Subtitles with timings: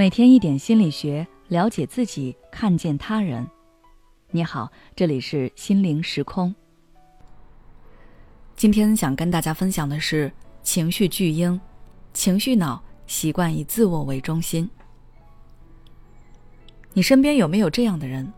[0.00, 3.46] 每天一点心理学，了解自己，看见他人。
[4.30, 6.54] 你好，这里是心灵时空。
[8.56, 10.32] 今天想跟大家分享的是
[10.62, 11.60] 情绪巨婴，
[12.14, 14.70] 情绪脑习惯以自我为中心。
[16.94, 18.32] 你身边有没有这样的人？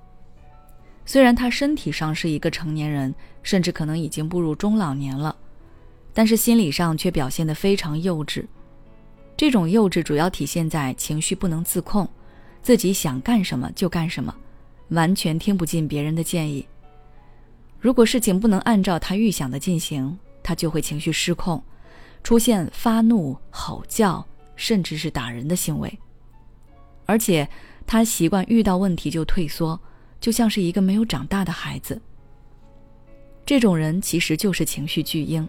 [1.07, 5.37] 虽然他身体上是一个成年人，甚至可能已经步入中老年了，
[6.13, 8.47] 但是心理上却表现得非常幼稚。
[9.43, 12.09] 这种幼稚主要体现在情绪不能自控，
[12.63, 14.33] 自己想干什么就干什么，
[14.91, 16.65] 完全听不进别人的建议。
[17.81, 21.61] 如果事情不能按照他预想的进行，他就会情绪失控，
[22.23, 24.25] 出现发怒、吼叫，
[24.55, 25.93] 甚至是打人的行为。
[27.05, 27.49] 而且
[27.85, 29.77] 他习惯遇到问题就退缩，
[30.21, 32.01] 就像是一个没有长大的孩子。
[33.45, 35.49] 这种人其实就是情绪巨婴。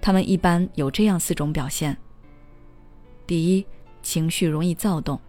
[0.00, 1.94] 他们一般有这样四种表现。
[3.30, 3.64] 第一，
[4.02, 5.20] 情绪容易躁动。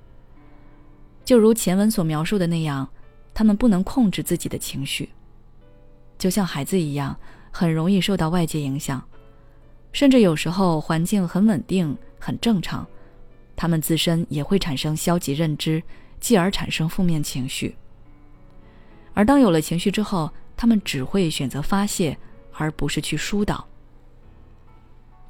[1.23, 2.89] 就如前文所描述的那样，
[3.31, 5.07] 他们不能控制自己的情绪，
[6.17, 7.15] 就像孩子一样，
[7.51, 9.07] 很容易受到外界影响，
[9.91, 12.87] 甚至有时候环境很稳定、很正常，
[13.55, 15.83] 他们自身也会产生消极认知，
[16.19, 17.75] 继而产生负面情绪。
[19.13, 22.17] 而当有了情绪之后，他们只会选择发泄，
[22.53, 23.67] 而不是去疏导。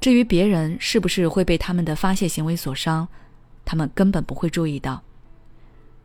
[0.02, 3.06] 至于别人是不是会被他们的发泄行为所伤，
[3.64, 5.00] 他们根本不会注意到。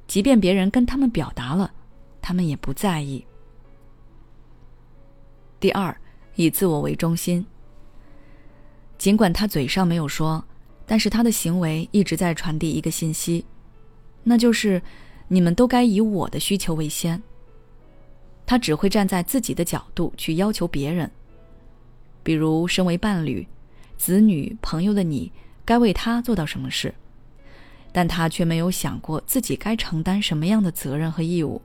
[0.06, 1.73] 即便别人跟他们表达了，
[2.22, 3.26] 他们也不在意。
[5.59, 6.00] 第二，
[6.36, 7.44] 以自我为中心。
[9.00, 10.45] 尽管他嘴上没有说，
[10.86, 13.44] 但是他的行为一直在传递一个信息，
[14.22, 14.80] 那就是
[15.28, 17.20] 你们都该以我的需求为先。
[18.45, 21.09] 他只会站在自己的角度去要求别人，
[22.22, 23.48] 比如身为伴侣。
[23.98, 25.31] 子女、朋友的你，
[25.66, 26.94] 该为他做到什么事？
[27.92, 31.62] 但他却没有想过自己该承担什么样的责任和义务。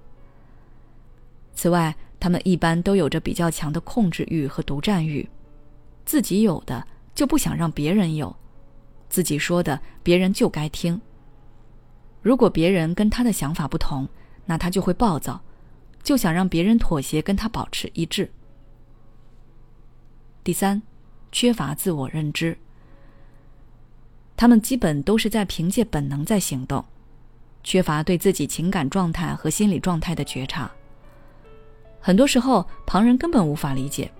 [1.54, 5.28] 此外，他们一般都有着比较强的控制欲和独占欲，
[6.06, 8.34] 自己有的就不想让别人有，
[9.10, 10.98] 自己说的别人就该听。
[12.22, 14.08] 如果别人跟他的想法不同，
[14.46, 15.42] 那他就会暴躁，
[16.02, 18.30] 就想让别人妥协，跟他保持一致。
[20.42, 20.80] 第三。
[21.32, 22.56] 缺乏自我认知，
[24.36, 26.84] 他们基本都是在凭借本能在行动，
[27.64, 30.70] 缺乏对自己情感状态和心理状态的觉察。
[32.00, 34.12] 很多时候，旁人根本无法理解，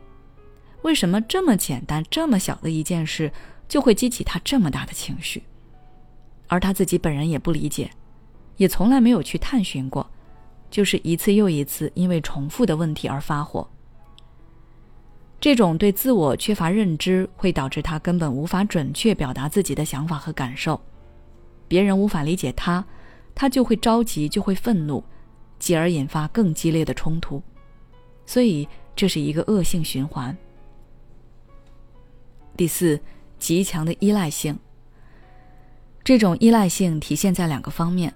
[0.82, 3.30] 为什么这么简单、这么小的一件事
[3.68, 5.42] 就会激起他这么大的情绪，
[6.46, 7.90] 而他自己本人也不理解，
[8.56, 10.08] 也从来没有去探寻过，
[10.70, 13.68] 就是一次又一次因为重复的问题而发火。
[15.42, 20.80] 这种对自我缺乏认知，会导致他根本无法准确表达自己的想法和感受，
[21.66, 22.84] 别人无法理解他，
[23.34, 25.02] 他就会着急，就会愤怒，
[25.58, 27.42] 继而引发更激烈的冲突，
[28.24, 30.36] 所以这是一个恶性循环。
[32.56, 33.00] 第四，
[33.40, 34.56] 极强的依赖性。
[36.04, 38.14] 这种依赖性体现在两个方面，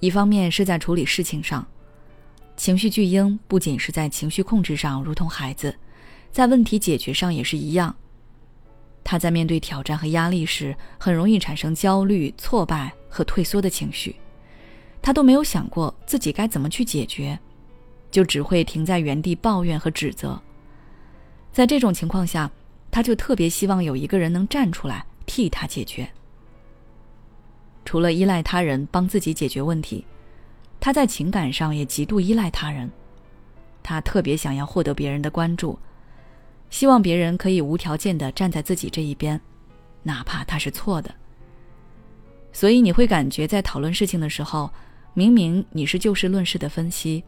[0.00, 1.66] 一方面是在处理事情上，
[2.54, 5.74] 情绪巨婴不仅是在情绪控制上如同孩子。
[6.30, 7.94] 在问题解决上也是一样。
[9.02, 14.14] 他在面对挑战和压力时，很容易产生焦虑、挫败和退缩的情绪。
[15.00, 17.38] 他都没有想过自己该怎么去解决，
[18.10, 20.38] 就只会停在原地抱怨和指责。
[21.52, 22.50] 在这种情况下，
[22.90, 26.08] 他就特别希望有一个人能站出来替他解决。
[27.84, 30.04] 除了依赖他人帮自己解决问题，
[30.78, 32.90] 他在情感上也极度依赖他人。
[33.82, 35.78] 他特别想要获得别人的关注。
[36.70, 39.40] 希望别人可以无条件的站在自己这一边，
[40.02, 41.14] 哪怕他是错的。
[42.52, 44.70] 所以你会感觉在讨论事情的时候，
[45.14, 47.22] 明明你是就事论事的分析，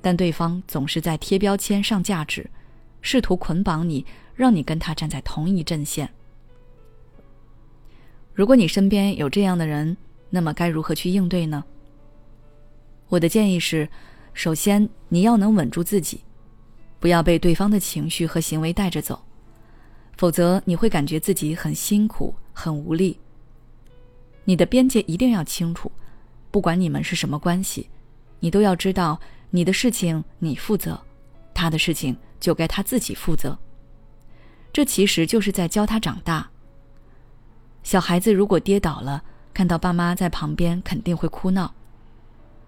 [0.00, 2.48] 但对方总是在贴标签、上价值，
[3.00, 6.08] 试图捆绑你，让你跟他站在同一阵线。
[8.32, 9.96] 如果你身边有这样的人，
[10.30, 11.62] 那么该如何去应对呢？
[13.08, 13.88] 我的建议是，
[14.32, 16.20] 首先你要能稳住自己。
[17.00, 19.20] 不要被对方的情绪和行为带着走，
[20.16, 23.18] 否则你会感觉自己很辛苦、很无力。
[24.44, 25.90] 你的边界一定要清楚，
[26.50, 27.88] 不管你们是什么关系，
[28.38, 29.18] 你都要知道
[29.50, 31.00] 你的事情你负责，
[31.54, 33.58] 他的事情就该他自己负责。
[34.72, 36.48] 这其实就是在教他长大。
[37.82, 39.24] 小孩子如果跌倒了，
[39.54, 41.72] 看到爸妈在旁边，肯定会哭闹；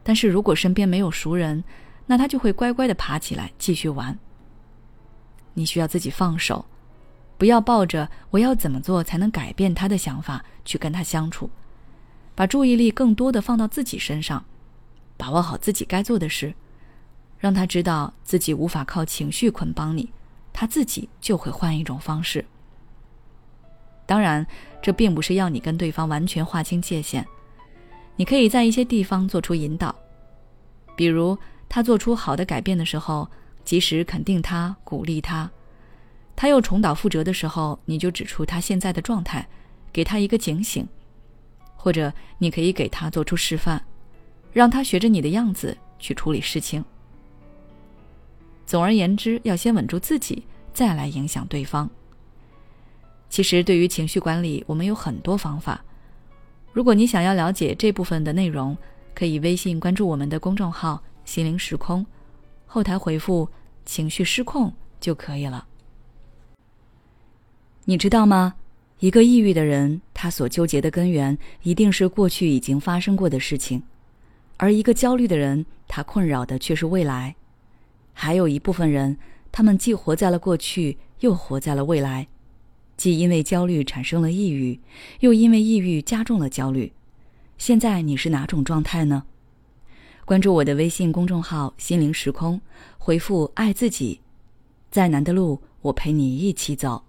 [0.02, 1.62] 但是如果身边没有熟人，
[2.06, 4.18] 那他就会乖乖的爬起来继续玩。
[5.54, 6.64] 你需要自己放手，
[7.36, 11.50] 不要抱着我要怎么做才能改变他的想法去跟他相处，
[12.34, 14.44] 把注意力更多的放到自己身上，
[15.16, 16.54] 把握好自己该做的事，
[17.38, 20.10] 让他知道自己无法靠情绪捆绑你，
[20.52, 22.44] 他自己就会换一种方式。
[24.06, 24.46] 当然，
[24.80, 27.26] 这并不是要你跟对方完全划清界限，
[28.16, 29.94] 你可以在一些地方做出引导，
[30.96, 31.36] 比如
[31.74, 33.26] 他做出好的改变的时候，
[33.64, 35.48] 及时肯定他，鼓励他；
[36.36, 39.48] 他又重蹈覆辙的时候，你就指出他现在的状态，
[39.90, 40.86] 给他一个警醒，
[41.74, 43.82] 或者你可以给他做出示范，
[44.52, 46.84] 让他学着你的样子去处理事情。
[48.66, 51.88] 总而言之，要先稳住自己，再来影响对方。
[53.30, 55.82] 其实，对于情绪管理，我们有很多方法。
[56.70, 58.76] 如果你想要了解这部分的内容，
[59.14, 62.04] 可以微信关注我们的公众号“心灵时空”，
[62.66, 63.48] 后台回复
[63.84, 65.66] “情绪失控”就可以了。
[67.84, 68.54] 你知道吗？
[69.00, 73.80] 一个抑郁的人，他所纠结的根源一定是过去已经发生过的事情；
[74.56, 77.34] 而一个焦虑的人，他困扰的却是未来。
[78.12, 79.16] 还有一部分人，
[79.50, 82.28] 他们既活在了过去，又活在了未来。
[82.96, 84.78] 既因为焦虑产生了抑郁，
[85.20, 86.92] 又因为抑郁加重了焦虑。
[87.58, 89.24] 现在你是哪种状态呢？
[90.24, 92.60] 关注我的微信公众号“心灵时空”，
[92.96, 94.20] 回复“爱自己”，
[94.90, 97.02] 再难的路我陪你一起走。